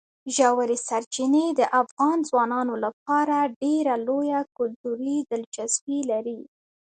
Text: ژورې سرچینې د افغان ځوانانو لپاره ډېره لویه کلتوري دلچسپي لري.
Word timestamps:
ژورې 0.35 0.77
سرچینې 0.87 1.45
د 1.59 1.61
افغان 1.81 2.17
ځوانانو 2.29 2.73
لپاره 2.85 3.35
ډېره 3.61 3.93
لویه 4.07 4.39
کلتوري 4.57 5.17
دلچسپي 5.31 5.99
لري. 6.11 6.39